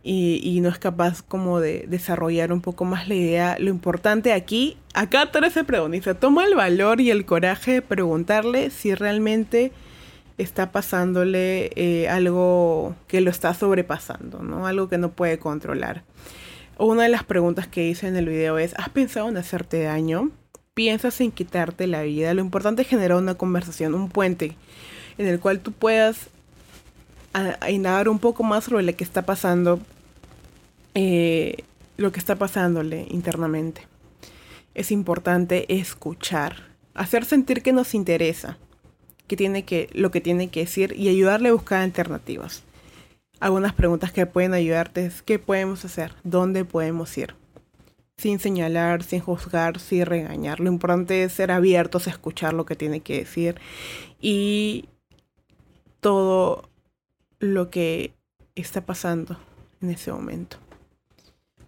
y, 0.03 0.61
no 0.61 0.69
es 0.69 0.79
capaz 0.79 1.23
como 1.23 1.59
de 1.59 1.85
desarrollar 1.89 2.53
un 2.53 2.61
poco 2.61 2.85
más 2.85 3.09
la 3.09 3.15
idea, 3.15 3.57
lo 3.59 3.71
importante 3.71 4.33
aquí, 4.33 4.77
acá 4.95 5.33
Teresa 5.33 5.65
pregunta, 5.65 6.15
toma 6.15 6.45
el 6.45 6.55
valor 6.55 7.01
y 7.01 7.11
el 7.11 7.25
coraje 7.25 7.73
de 7.73 7.83
preguntarle 7.83 8.71
si 8.71 8.95
realmente 8.95 9.73
está 10.39 10.71
pasándole 10.71 11.71
eh, 11.75 12.09
algo 12.09 12.95
que 13.09 13.21
lo 13.21 13.31
está 13.31 13.53
sobrepasando, 13.55 14.43
¿no? 14.43 14.69
Algo 14.69 14.89
que 14.89 14.99
no 14.99 15.11
puede 15.11 15.39
controlar. 15.39 16.05
Una 16.79 17.05
de 17.05 17.09
las 17.09 17.25
preguntas 17.25 17.67
que 17.67 17.87
hice 17.87 18.09
en 18.09 18.17
el 18.17 18.29
video 18.29 18.59
es, 18.59 18.75
¿has 18.77 18.91
pensado 18.91 19.29
en 19.29 19.37
hacerte 19.37 19.83
daño? 19.83 20.31
piensas 20.77 21.23
en 21.23 21.33
quitarte 21.33 21.87
la 21.87 22.03
vida. 22.03 22.35
Lo 22.35 22.43
importante 22.43 22.83
es 22.83 22.89
generar 22.89 23.17
una 23.17 23.35
conversación, 23.35 23.95
un 23.95 24.11
puente, 24.11 24.57
en 25.17 25.27
el 25.27 25.41
cual 25.41 25.61
tú 25.61 25.73
puedas 25.73 26.29
indagar 27.67 28.11
un 28.11 28.19
poco 28.19 28.43
más 28.43 28.65
sobre 28.65 28.83
lo 28.83 28.95
que 28.95 29.03
está 29.03 29.23
pasando, 29.23 29.81
eh, 30.95 31.65
lo 31.97 32.13
que 32.13 32.21
está 32.21 32.37
pasándole 32.37 33.07
internamente. 33.11 33.89
Es 34.75 34.91
importante 34.91 35.65
escuchar, 35.75 36.65
hacer 36.93 37.25
sentir 37.25 37.63
que 37.63 37.73
nos 37.73 37.95
interesa, 37.95 38.59
que 39.29 39.37
tiene 39.37 39.65
que, 39.65 39.89
lo 39.95 40.11
que 40.11 40.21
tiene 40.21 40.49
que 40.49 40.61
decir 40.61 40.95
y 40.95 41.09
ayudarle 41.09 41.49
a 41.49 41.55
buscar 41.55 41.81
alternativas. 41.81 42.65
Algunas 43.39 43.75
preguntas 43.75 44.13
que 44.13 44.27
pueden 44.27 44.55
ayudarte 44.55 45.07
es 45.07 45.23
qué 45.23 45.39
podemos 45.39 45.85
hacer, 45.85 46.15
dónde 46.25 46.65
podemos 46.65 47.17
ir 47.19 47.35
sin 48.17 48.39
señalar, 48.39 49.03
sin 49.03 49.21
juzgar, 49.21 49.79
sin 49.79 50.07
regañar. 50.07 50.61
Lo 50.61 50.71
importante 50.71 51.23
es 51.23 51.33
ser 51.33 51.51
abiertos 51.51 52.07
a 52.07 52.11
escuchar 52.11 52.55
lo 52.55 52.65
que 52.65 52.77
tiene 52.77 53.01
que 53.01 53.19
decir 53.19 53.57
y 54.21 54.89
todo 56.01 56.69
lo 57.39 57.71
que 57.71 58.15
está 58.55 58.81
pasando 58.81 59.39
en 59.83 59.91
ese 59.91 60.13
momento. 60.13 60.57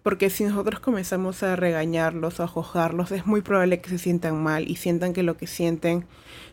Porque 0.01 0.29
si 0.29 0.43
nosotros 0.43 0.79
comenzamos 0.79 1.43
a 1.43 1.55
regañarlos, 1.55 2.39
a 2.39 2.47
juzgarlos, 2.47 3.11
es 3.11 3.27
muy 3.27 3.41
probable 3.41 3.81
que 3.81 3.89
se 3.89 3.99
sientan 3.99 4.41
mal 4.41 4.67
y 4.67 4.77
sientan 4.77 5.13
que 5.13 5.23
lo 5.23 5.37
que 5.37 5.45
sienten 5.45 6.05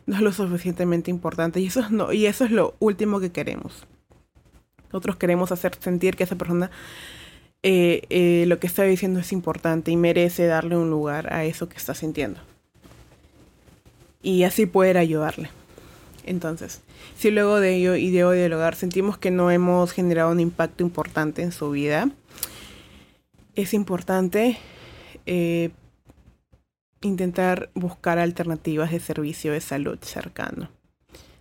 no 0.04 0.16
es 0.16 0.20
lo 0.20 0.32
suficientemente 0.32 1.10
importante. 1.10 1.60
Y 1.60 1.66
eso 1.66 1.80
es, 1.80 1.90
no, 1.90 2.12
y 2.12 2.26
eso 2.26 2.44
es 2.44 2.50
lo 2.50 2.74
último 2.80 3.20
que 3.20 3.32
queremos. 3.32 3.86
Nosotros 4.92 5.16
queremos 5.16 5.52
hacer 5.52 5.76
sentir 5.80 6.16
que 6.16 6.24
esa 6.24 6.36
persona 6.36 6.70
eh, 7.62 8.02
eh, 8.10 8.44
lo 8.46 8.60
que 8.60 8.68
está 8.68 8.84
diciendo 8.84 9.20
es 9.20 9.32
importante 9.32 9.90
y 9.90 9.96
merece 9.96 10.46
darle 10.46 10.76
un 10.76 10.88
lugar 10.88 11.32
a 11.32 11.44
eso 11.44 11.68
que 11.68 11.76
está 11.76 11.94
sintiendo. 11.94 12.40
Y 14.22 14.44
así 14.44 14.66
poder 14.66 14.98
ayudarle. 14.98 15.50
Entonces, 16.24 16.82
si 17.16 17.30
luego 17.30 17.60
de 17.60 17.74
ello 17.74 17.96
y 17.96 18.10
de 18.10 18.24
hoy 18.24 18.38
del 18.38 18.52
hogar 18.52 18.74
sentimos 18.74 19.18
que 19.18 19.30
no 19.30 19.50
hemos 19.50 19.92
generado 19.92 20.30
un 20.30 20.40
impacto 20.40 20.84
importante 20.84 21.42
en 21.42 21.52
su 21.52 21.70
vida, 21.70 22.10
es 23.54 23.74
importante 23.74 24.58
eh, 25.24 25.70
intentar 27.00 27.70
buscar 27.74 28.18
alternativas 28.18 28.90
de 28.90 29.00
servicio 29.00 29.52
de 29.52 29.60
salud 29.60 29.98
cercano. 30.02 30.70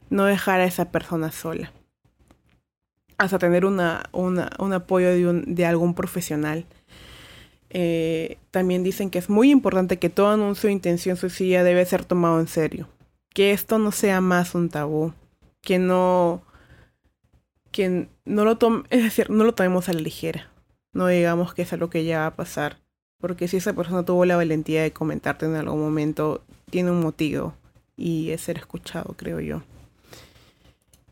No 0.09 0.25
dejar 0.25 0.59
a 0.61 0.65
esa 0.65 0.91
persona 0.91 1.31
sola 1.31 1.71
hasta 3.17 3.39
tener 3.39 3.65
una, 3.65 4.03
un 4.11 4.73
apoyo 4.73 5.09
de, 5.09 5.27
un, 5.27 5.55
de 5.55 5.65
algún 5.65 5.93
profesional. 5.93 6.65
Eh, 7.69 8.37
también 8.51 8.83
dicen 8.83 9.09
que 9.09 9.19
es 9.19 9.29
muy 9.29 9.51
importante 9.51 9.99
que 9.99 10.09
todo 10.09 10.29
anuncio 10.29 10.67
de 10.67 10.73
intención 10.73 11.17
suicida 11.17 11.63
debe 11.63 11.85
ser 11.85 12.05
tomado 12.05 12.39
en 12.39 12.47
serio. 12.47 12.87
Que 13.33 13.51
esto 13.51 13.79
no 13.79 13.91
sea 13.91 14.21
más 14.21 14.55
un 14.55 14.69
tabú. 14.69 15.13
Que 15.61 15.79
no. 15.79 16.41
Que 17.71 18.07
no 18.23 18.45
lo 18.45 18.57
tome, 18.57 18.83
es 18.89 19.03
decir, 19.03 19.29
no 19.29 19.43
lo 19.43 19.53
tomemos 19.53 19.89
a 19.89 19.93
la 19.93 19.99
ligera. 19.99 20.49
No 20.93 21.07
digamos 21.07 21.53
que 21.53 21.63
es 21.63 21.73
algo 21.73 21.89
que 21.89 22.05
ya 22.05 22.19
va 22.19 22.27
a 22.27 22.35
pasar. 22.35 22.77
Porque 23.19 23.47
si 23.47 23.57
esa 23.57 23.73
persona 23.73 24.03
tuvo 24.03 24.23
la 24.25 24.37
valentía 24.37 24.83
de 24.83 24.93
comentarte 24.93 25.45
en 25.45 25.55
algún 25.55 25.81
momento, 25.81 26.43
tiene 26.69 26.91
un 26.91 27.01
motivo. 27.01 27.55
Y 27.97 28.29
es 28.31 28.41
ser 28.41 28.57
escuchado, 28.57 29.15
creo 29.17 29.39
yo. 29.39 29.63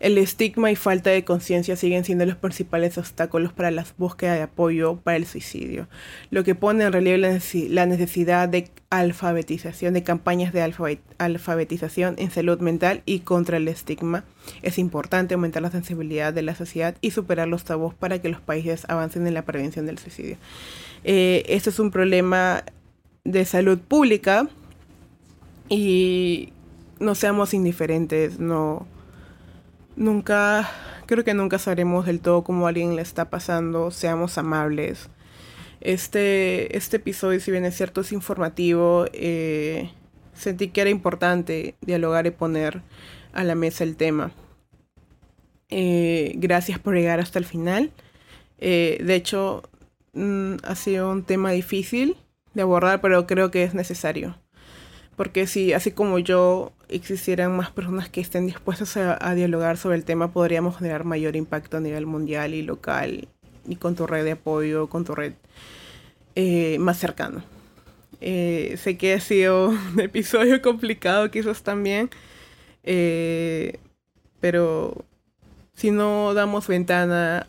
El 0.00 0.16
estigma 0.16 0.70
y 0.70 0.76
falta 0.76 1.10
de 1.10 1.24
conciencia 1.24 1.74
siguen 1.74 2.04
siendo 2.04 2.24
los 2.24 2.36
principales 2.36 2.98
obstáculos 2.98 3.52
para 3.52 3.72
la 3.72 3.84
búsqueda 3.96 4.34
de 4.34 4.42
apoyo 4.42 4.96
para 4.96 5.16
el 5.16 5.26
suicidio, 5.26 5.88
lo 6.30 6.44
que 6.44 6.54
pone 6.54 6.84
en 6.84 6.92
relieve 6.92 7.18
la 7.18 7.86
necesidad 7.86 8.48
de 8.48 8.70
alfabetización, 8.90 9.94
de 9.94 10.04
campañas 10.04 10.52
de 10.52 10.72
alfabetización 11.18 12.14
en 12.18 12.30
salud 12.30 12.60
mental 12.60 13.02
y 13.06 13.20
contra 13.20 13.56
el 13.56 13.66
estigma. 13.66 14.24
Es 14.62 14.78
importante 14.78 15.34
aumentar 15.34 15.62
la 15.62 15.70
sensibilidad 15.70 16.32
de 16.32 16.42
la 16.42 16.54
sociedad 16.54 16.94
y 17.00 17.10
superar 17.10 17.48
los 17.48 17.64
tabús 17.64 17.92
para 17.94 18.20
que 18.20 18.28
los 18.28 18.40
países 18.40 18.84
avancen 18.88 19.26
en 19.26 19.34
la 19.34 19.42
prevención 19.42 19.84
del 19.84 19.98
suicidio. 19.98 20.36
Eh, 21.02 21.42
esto 21.48 21.70
es 21.70 21.78
un 21.80 21.90
problema 21.90 22.62
de 23.24 23.44
salud 23.44 23.78
pública 23.78 24.48
y 25.68 26.52
no 27.00 27.14
seamos 27.14 27.52
indiferentes, 27.52 28.38
no 28.38 28.86
Nunca, 29.98 30.70
creo 31.06 31.24
que 31.24 31.34
nunca 31.34 31.58
sabremos 31.58 32.06
del 32.06 32.20
todo 32.20 32.44
cómo 32.44 32.66
a 32.66 32.68
alguien 32.68 32.94
le 32.94 33.02
está 33.02 33.30
pasando, 33.30 33.90
seamos 33.90 34.38
amables. 34.38 35.10
Este, 35.80 36.76
este 36.76 36.98
episodio, 36.98 37.40
si 37.40 37.50
bien 37.50 37.64
es 37.64 37.76
cierto, 37.76 38.02
es 38.02 38.12
informativo, 38.12 39.06
eh, 39.12 39.90
sentí 40.34 40.68
que 40.68 40.82
era 40.82 40.90
importante 40.90 41.74
dialogar 41.80 42.28
y 42.28 42.30
poner 42.30 42.80
a 43.32 43.42
la 43.42 43.56
mesa 43.56 43.82
el 43.82 43.96
tema. 43.96 44.30
Eh, 45.68 46.34
gracias 46.36 46.78
por 46.78 46.94
llegar 46.94 47.18
hasta 47.18 47.40
el 47.40 47.44
final. 47.44 47.90
Eh, 48.58 49.02
de 49.04 49.16
hecho, 49.16 49.64
mm, 50.12 50.58
ha 50.62 50.76
sido 50.76 51.10
un 51.10 51.24
tema 51.24 51.50
difícil 51.50 52.16
de 52.54 52.62
abordar, 52.62 53.00
pero 53.00 53.26
creo 53.26 53.50
que 53.50 53.64
es 53.64 53.74
necesario. 53.74 54.38
Porque 55.16 55.48
si, 55.48 55.72
así 55.72 55.90
como 55.90 56.20
yo, 56.20 56.72
existieran 56.88 57.56
más 57.56 57.70
personas 57.70 58.08
que 58.08 58.20
estén 58.20 58.46
dispuestas 58.46 58.96
a, 58.96 59.34
dialogar 59.34 59.76
sobre 59.76 59.96
el 59.96 60.04
tema, 60.04 60.32
podríamos 60.32 60.76
generar 60.78 61.04
mayor 61.04 61.36
impacto 61.36 61.76
a 61.76 61.80
nivel 61.80 62.06
mundial 62.06 62.54
y 62.54 62.62
local 62.62 63.28
y 63.66 63.76
con 63.76 63.94
tu 63.94 64.06
red 64.06 64.24
de 64.24 64.32
apoyo, 64.32 64.88
con 64.88 65.04
tu 65.04 65.14
red 65.14 65.34
eh, 66.34 66.78
más 66.78 66.98
cercano. 66.98 67.42
Eh, 68.20 68.76
sé 68.82 68.96
que 68.96 69.14
ha 69.14 69.20
sido 69.20 69.68
un 69.94 70.00
episodio 70.00 70.60
complicado 70.62 71.30
quizás 71.30 71.62
también, 71.62 72.10
eh, 72.84 73.78
pero 74.40 75.04
si 75.74 75.90
no 75.90 76.34
damos 76.34 76.66
ventana 76.66 77.46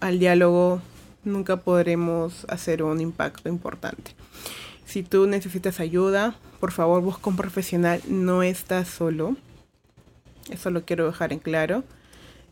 al 0.00 0.18
diálogo, 0.18 0.82
nunca 1.24 1.58
podremos 1.58 2.44
hacer 2.48 2.82
un 2.82 3.00
impacto 3.00 3.48
importante. 3.48 4.12
Si 4.90 5.04
tú 5.04 5.28
necesitas 5.28 5.78
ayuda, 5.78 6.34
por 6.58 6.72
favor 6.72 7.00
busca 7.00 7.30
un 7.30 7.36
profesional, 7.36 8.02
no 8.08 8.42
estás 8.42 8.88
solo. 8.88 9.36
Eso 10.50 10.70
lo 10.70 10.84
quiero 10.84 11.06
dejar 11.06 11.32
en 11.32 11.38
claro. 11.38 11.84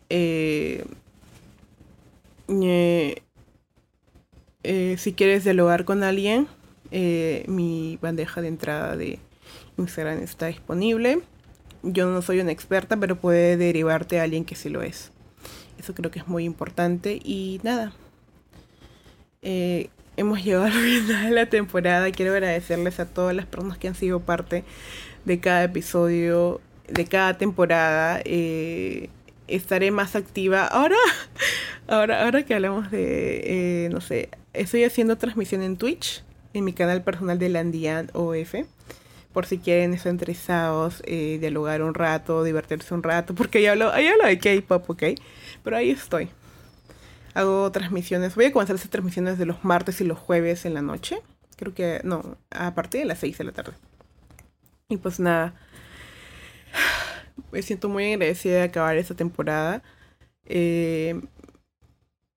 Eh, 0.08 0.84
eh, 2.48 3.22
eh, 4.62 4.94
si 4.98 5.14
quieres 5.14 5.42
dialogar 5.42 5.84
con 5.84 6.04
alguien, 6.04 6.46
mi 6.92 7.98
bandeja 8.00 8.40
de 8.40 8.46
entrada 8.46 8.96
de 8.96 9.18
Instagram 9.76 10.22
está 10.22 10.46
disponible. 10.46 11.22
Yo 11.82 12.06
no 12.06 12.22
soy 12.22 12.38
una 12.38 12.52
experta, 12.52 12.96
pero 12.96 13.16
puede 13.16 13.56
derivarte 13.56 14.20
a 14.20 14.22
alguien 14.22 14.44
que 14.44 14.54
sí 14.54 14.68
lo 14.68 14.82
es. 14.82 15.10
Eso 15.76 15.92
creo 15.92 16.12
que 16.12 16.20
es 16.20 16.28
muy 16.28 16.44
importante. 16.44 17.18
Y 17.20 17.58
nada 17.64 17.92
hemos 20.18 20.44
llegado 20.44 20.64
al 20.64 20.72
final 20.72 21.28
de 21.28 21.30
la 21.30 21.46
temporada. 21.46 22.10
Quiero 22.10 22.32
agradecerles 22.32 23.00
a 23.00 23.06
todas 23.06 23.34
las 23.34 23.46
personas 23.46 23.78
que 23.78 23.88
han 23.88 23.94
sido 23.94 24.20
parte 24.20 24.64
de 25.24 25.40
cada 25.40 25.64
episodio, 25.64 26.60
de 26.88 27.06
cada 27.06 27.38
temporada. 27.38 28.20
Eh, 28.24 29.08
estaré 29.46 29.90
más 29.90 30.16
activa. 30.16 30.66
Ahora, 30.66 30.96
ahora, 31.88 32.24
ahora 32.24 32.42
que 32.44 32.54
hablamos 32.54 32.90
de, 32.90 33.86
eh, 33.86 33.88
no 33.90 34.00
sé, 34.00 34.28
estoy 34.52 34.84
haciendo 34.84 35.16
transmisión 35.16 35.62
en 35.62 35.76
Twitch, 35.76 36.22
en 36.52 36.64
mi 36.64 36.72
canal 36.72 37.02
personal 37.02 37.38
de 37.38 37.48
Landian 37.48 38.10
OF. 38.12 38.54
Por 39.32 39.46
si 39.46 39.58
quieren 39.58 39.94
estar 39.94 40.10
interesados, 40.10 41.02
eh, 41.06 41.38
dialogar 41.38 41.82
un 41.82 41.94
rato, 41.94 42.42
divertirse 42.42 42.92
un 42.92 43.04
rato, 43.04 43.34
porque 43.34 43.62
ya 43.62 43.72
hablo, 43.72 43.92
ya 43.96 44.12
hablo 44.12 44.26
de 44.26 44.38
K-pop, 44.38 44.90
¿ok? 44.90 45.02
Pero 45.62 45.76
ahí 45.76 45.90
estoy 45.90 46.30
hago 47.34 47.70
transmisiones. 47.72 48.34
Voy 48.34 48.46
a 48.46 48.52
comenzar 48.52 48.76
a 48.76 48.78
transmisiones 48.78 49.38
de 49.38 49.46
los 49.46 49.64
martes 49.64 50.00
y 50.00 50.04
los 50.04 50.18
jueves 50.18 50.64
en 50.64 50.74
la 50.74 50.82
noche. 50.82 51.20
Creo 51.56 51.74
que, 51.74 52.00
no, 52.04 52.36
a 52.50 52.74
partir 52.74 53.00
de 53.00 53.06
las 53.06 53.18
6 53.18 53.38
de 53.38 53.44
la 53.44 53.52
tarde. 53.52 53.72
Y 54.88 54.96
pues 54.96 55.20
nada. 55.20 55.54
Me 57.52 57.62
siento 57.62 57.88
muy 57.88 58.12
agradecida 58.12 58.56
de 58.56 58.62
acabar 58.62 58.96
esta 58.96 59.14
temporada. 59.14 59.82
Eh, 60.44 61.20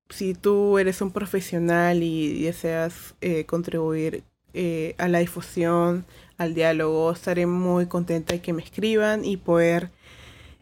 si 0.10 0.34
tú 0.34 0.78
eres 0.78 1.02
un 1.02 1.12
profesional 1.12 2.04
y 2.04 2.44
deseas 2.44 3.16
eh, 3.22 3.46
contribuir 3.46 4.24
eh, 4.54 4.96
a 4.98 5.08
la 5.08 5.20
difusión, 5.20 6.06
al 6.38 6.54
diálogo, 6.54 7.12
estaré 7.12 7.46
muy 7.46 7.86
contenta 7.88 8.34
de 8.34 8.42
que 8.42 8.54
me 8.54 8.64
escriban 8.64 9.24
y 9.26 9.38
poder 9.38 9.92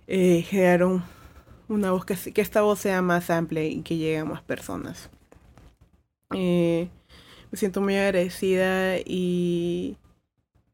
generar 0.08 0.84
un 0.84 1.04
una 1.70 1.92
voz 1.92 2.04
que, 2.06 2.42
esta 2.42 2.62
voz 2.62 2.80
sea 2.80 3.02
más 3.02 3.30
amplia 3.30 3.64
y 3.64 3.82
que 3.82 3.98
llegue 3.98 4.18
a 4.18 4.26
más 4.26 4.42
personas. 4.42 5.10
Eh, 6.36 6.90
me 7.52 7.58
siento 7.58 7.80
muy 7.82 7.96
agradecida 7.96 8.98
y, 8.98 9.98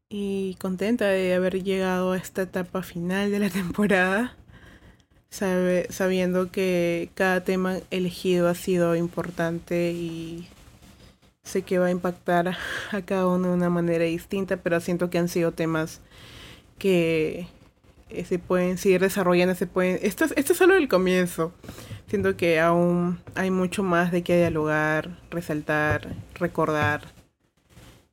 y 0.10 0.56
contenta 0.56 1.06
de 1.06 1.34
haber 1.34 1.64
llegado 1.64 2.14
a 2.14 2.18
esta 2.18 2.44
etapa 2.44 2.82
final 2.82 3.30
de 3.30 3.40
la 3.40 3.50
temporada, 3.52 4.36
sabiendo 5.30 6.50
que 6.50 7.10
cada 7.14 7.44
tema 7.44 7.78
elegido 7.92 8.48
ha 8.48 8.56
sido 8.56 8.96
importante 8.96 9.92
y 9.92 10.48
sé 11.44 11.62
que 11.62 11.78
va 11.78 11.88
a 11.88 11.92
impactar 11.92 12.58
a 12.92 13.02
cada 13.02 13.28
uno 13.28 13.50
de 13.50 13.54
una 13.54 13.70
manera 13.70 14.06
distinta, 14.06 14.58
pero 14.58 14.80
siento 14.80 15.10
que 15.10 15.18
han 15.20 15.28
sido 15.28 15.52
temas 15.52 16.00
que 16.80 17.48
eh, 18.10 18.26
se 18.26 18.40
pueden 18.40 18.78
seguir 18.78 19.02
desarrollando, 19.02 19.56
se 19.56 19.68
pueden... 19.68 20.00
Esto 20.02 20.26
es, 20.26 20.34
esto 20.36 20.54
es 20.54 20.58
solo 20.58 20.76
el 20.76 20.88
comienzo. 20.88 21.52
Siento 22.08 22.38
que 22.38 22.60
aún 22.60 23.20
hay 23.36 23.52
mucho 23.52 23.84
más 23.84 24.12
de 24.12 24.24
qué 24.24 24.38
dialogar, 24.38 25.18
resaltar, 25.32 26.16
recordar 26.36 27.02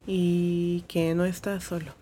y 0.07 0.85
que 0.89 1.15
no 1.15 1.25
estás 1.25 1.65
solo. 1.65 1.93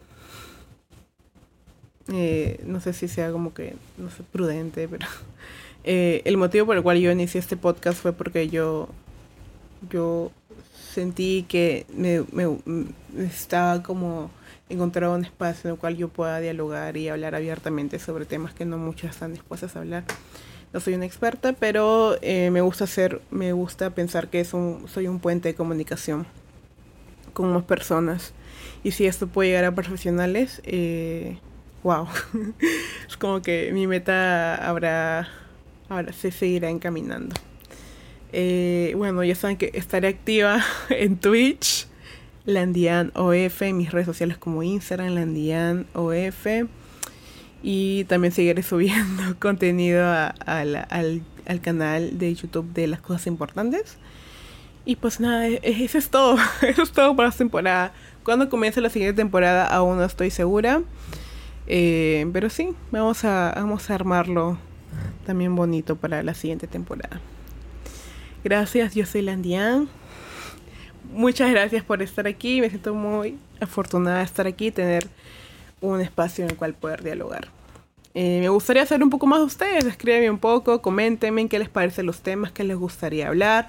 Eh, 2.12 2.60
no 2.64 2.80
sé 2.80 2.92
si 2.92 3.08
sea 3.08 3.30
como 3.30 3.54
que, 3.54 3.76
no 3.98 4.10
sé, 4.10 4.22
prudente, 4.22 4.88
pero 4.88 5.06
eh, 5.84 6.22
el 6.24 6.36
motivo 6.36 6.66
por 6.66 6.76
el 6.76 6.82
cual 6.82 6.98
yo 6.98 7.10
inicié 7.10 7.40
este 7.40 7.56
podcast 7.56 8.00
fue 8.00 8.12
porque 8.12 8.48
yo, 8.48 8.88
yo 9.90 10.32
sentí 10.92 11.44
que 11.48 11.86
me, 11.94 12.24
me, 12.32 12.58
estaba 13.24 13.82
como 13.82 14.30
encontrar 14.70 15.10
un 15.10 15.24
espacio 15.24 15.68
en 15.68 15.74
el 15.74 15.80
cual 15.80 15.96
yo 15.96 16.08
pueda 16.08 16.40
dialogar 16.40 16.96
y 16.96 17.08
hablar 17.08 17.34
abiertamente 17.34 17.98
sobre 17.98 18.24
temas 18.24 18.54
que 18.54 18.64
no 18.64 18.78
muchos 18.78 19.10
están 19.10 19.32
dispuestos 19.32 19.76
a 19.76 19.80
hablar. 19.80 20.04
No 20.72 20.80
soy 20.80 20.94
una 20.94 21.04
experta, 21.04 21.52
pero 21.52 22.16
eh, 22.22 22.50
me 22.50 22.60
gusta 22.60 22.84
hacer, 22.84 23.20
me 23.30 23.52
gusta 23.52 23.90
pensar 23.90 24.28
que 24.28 24.40
es 24.40 24.54
un, 24.54 24.86
soy 24.86 25.08
un 25.08 25.18
puente 25.18 25.48
de 25.48 25.54
comunicación 25.54 26.26
con 27.32 27.52
más 27.52 27.64
personas. 27.64 28.32
Y 28.84 28.92
si 28.92 29.06
esto 29.06 29.26
puede 29.26 29.50
llegar 29.50 29.64
a 29.64 29.74
profesionales, 29.74 30.62
eh, 30.64 31.38
wow. 31.82 32.06
es 33.08 33.16
como 33.16 33.42
que 33.42 33.70
mi 33.72 33.86
meta 33.86 34.54
habrá, 34.54 35.28
ahora 35.88 36.12
se 36.12 36.30
seguirá 36.30 36.70
encaminando. 36.70 37.34
Eh, 38.32 38.94
bueno, 38.96 39.24
ya 39.24 39.34
saben 39.34 39.56
que 39.56 39.72
estaré 39.74 40.08
activa 40.08 40.62
en 40.88 41.16
Twitch, 41.16 41.88
Landian 42.46 43.12
OF, 43.14 43.62
en 43.62 43.76
mis 43.76 43.92
redes 43.92 44.06
sociales 44.06 44.38
como 44.38 44.62
Instagram, 44.62 45.14
Landian 45.14 45.86
OF. 45.94 46.46
Y 47.62 48.04
también 48.04 48.32
seguiré 48.32 48.62
subiendo 48.64 49.22
contenido 49.38 50.06
al, 50.46 50.76
al, 50.76 51.60
canal 51.60 52.18
de 52.18 52.34
YouTube 52.34 52.72
de 52.72 52.86
las 52.86 53.00
cosas 53.00 53.26
importantes. 53.26 53.98
Y 54.84 54.96
pues 54.96 55.20
nada, 55.20 55.46
e, 55.46 55.60
e, 55.62 55.84
eso 55.84 55.98
es 55.98 56.08
todo. 56.08 56.36
Eso 56.62 56.82
es 56.82 56.92
todo 56.92 57.14
para 57.14 57.28
esta 57.28 57.38
temporada. 57.38 57.92
Cuando 58.24 58.48
comience 58.48 58.80
la 58.80 58.90
siguiente 58.90 59.16
temporada 59.16 59.66
aún 59.66 59.98
no 59.98 60.04
estoy 60.04 60.30
segura. 60.30 60.82
Eh, 61.66 62.28
pero 62.32 62.50
sí, 62.50 62.74
vamos 62.90 63.24
a, 63.24 63.52
vamos 63.54 63.90
a 63.90 63.94
armarlo 63.94 64.58
también 65.24 65.54
bonito 65.54 65.96
para 65.96 66.22
la 66.22 66.34
siguiente 66.34 66.66
temporada. 66.66 67.20
Gracias, 68.42 68.94
yo 68.94 69.06
soy 69.06 69.22
Landian. 69.22 69.88
Muchas 71.12 71.50
gracias 71.50 71.82
por 71.82 72.02
estar 72.02 72.26
aquí. 72.26 72.60
Me 72.60 72.70
siento 72.70 72.94
muy 72.94 73.36
afortunada 73.60 74.18
de 74.18 74.24
estar 74.24 74.46
aquí 74.46 74.68
y 74.68 74.70
tener 74.70 75.08
un 75.80 76.00
espacio 76.00 76.44
en 76.44 76.50
el 76.50 76.56
cual 76.56 76.74
poder 76.74 77.02
dialogar. 77.02 77.48
Eh, 78.14 78.38
me 78.40 78.48
gustaría 78.48 78.82
hacer 78.82 79.02
un 79.02 79.10
poco 79.10 79.26
más 79.26 79.40
de 79.40 79.44
ustedes. 79.46 79.84
Escríbanme 79.84 80.30
un 80.30 80.38
poco, 80.38 80.82
coméntenme 80.82 81.48
qué 81.48 81.58
les 81.58 81.68
parecen 81.68 82.06
los 82.06 82.20
temas 82.20 82.52
que 82.52 82.64
les 82.64 82.76
gustaría 82.76 83.28
hablar. 83.28 83.68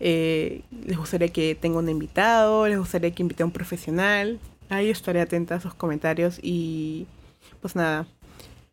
Eh, 0.00 0.62
les 0.84 0.98
gustaría 0.98 1.28
que 1.28 1.54
tenga 1.54 1.78
un 1.78 1.88
invitado, 1.88 2.68
les 2.68 2.78
gustaría 2.78 3.10
que 3.10 3.22
invite 3.22 3.42
a 3.42 3.46
un 3.46 3.52
profesional. 3.52 4.38
Ahí 4.68 4.90
estaré 4.90 5.20
atenta 5.20 5.54
a 5.54 5.60
sus 5.60 5.74
comentarios 5.74 6.38
y 6.42 7.06
pues 7.60 7.76
nada, 7.76 8.06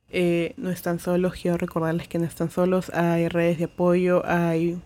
eh, 0.10 0.54
no 0.58 0.70
están 0.72 1.00
solos. 1.00 1.34
Quiero 1.42 1.58
recordarles 1.58 2.08
que 2.08 2.20
no 2.20 2.26
están 2.26 2.52
solos. 2.52 2.90
Hay 2.94 3.30
redes 3.30 3.60
de 3.60 3.66
apoyo, 3.66 4.26
hay 4.26 4.78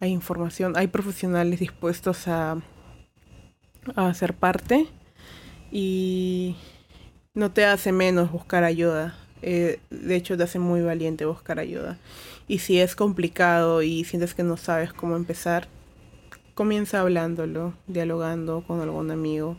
hay 0.00 0.10
información, 0.10 0.76
hay 0.76 0.88
profesionales 0.88 1.60
dispuestos 1.60 2.28
a, 2.28 2.62
a 3.94 4.14
ser 4.14 4.34
parte 4.34 4.86
y 5.70 6.56
no 7.34 7.52
te 7.52 7.64
hace 7.64 7.92
menos 7.92 8.30
buscar 8.32 8.64
ayuda. 8.64 9.16
Eh, 9.42 9.80
de 9.90 10.16
hecho, 10.16 10.36
te 10.36 10.42
hace 10.42 10.58
muy 10.58 10.82
valiente 10.82 11.26
buscar 11.26 11.58
ayuda. 11.58 11.98
Y 12.48 12.58
si 12.58 12.80
es 12.80 12.96
complicado 12.96 13.82
y 13.82 14.04
sientes 14.04 14.34
que 14.34 14.42
no 14.42 14.56
sabes 14.56 14.92
cómo 14.92 15.16
empezar, 15.16 15.68
comienza 16.54 17.00
hablándolo, 17.00 17.74
dialogando 17.86 18.64
con 18.66 18.80
algún 18.80 19.10
amigo. 19.10 19.56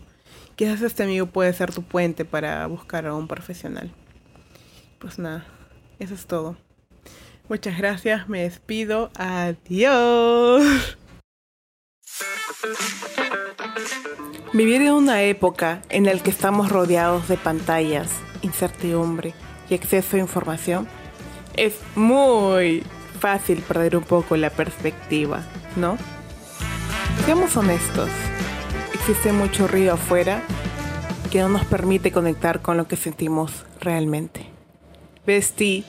Quizás 0.55 0.81
este 0.81 1.03
amigo 1.03 1.27
puede 1.27 1.53
ser 1.53 1.71
tu 1.71 1.83
puente 1.83 2.25
para 2.25 2.65
buscar 2.67 3.05
a 3.05 3.13
un 3.13 3.27
profesional. 3.27 3.91
Pues 4.99 5.19
nada, 5.19 5.45
eso 5.99 6.15
es 6.15 6.25
todo. 6.25 6.57
Muchas 7.49 7.77
gracias, 7.77 8.27
me 8.27 8.43
despido. 8.43 9.09
Adiós. 9.17 10.97
Vivir 14.53 14.81
en 14.81 14.93
una 14.93 15.23
época 15.23 15.81
en 15.89 16.05
la 16.05 16.13
que 16.17 16.29
estamos 16.29 16.69
rodeados 16.69 17.27
de 17.27 17.37
pantallas, 17.37 18.09
incertidumbre 18.41 19.33
y 19.69 19.75
exceso 19.75 20.17
de 20.17 20.23
información 20.23 20.87
es 21.55 21.75
muy 21.95 22.83
fácil 23.19 23.61
perder 23.61 23.97
un 23.97 24.03
poco 24.03 24.35
la 24.37 24.49
perspectiva, 24.49 25.43
¿no? 25.75 25.97
Seamos 27.25 27.55
honestos, 27.57 28.09
existe 28.93 29.31
mucho 29.31 29.67
ruido 29.67 29.93
afuera 29.93 30.41
que 31.31 31.39
no 31.39 31.49
nos 31.49 31.65
permite 31.65 32.11
conectar 32.11 32.61
con 32.61 32.77
lo 32.77 32.87
que 32.87 32.95
sentimos 32.95 33.65
realmente. 33.79 34.45
Vestí 35.25 35.85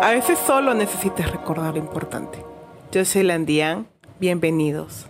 A 0.00 0.10
veces 0.10 0.38
solo 0.38 0.74
necesitas 0.74 1.32
recordar 1.32 1.74
lo 1.74 1.80
importante. 1.80 2.38
Yo 2.92 3.04
soy 3.04 3.24
Landian, 3.24 3.88
bienvenidos. 4.20 5.06